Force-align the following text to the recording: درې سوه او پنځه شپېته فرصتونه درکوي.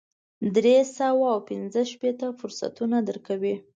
درې 0.55 0.75
سوه 0.97 1.27
او 1.35 1.39
پنځه 1.49 1.81
شپېته 1.91 2.27
فرصتونه 2.39 2.97
درکوي. 3.07 3.55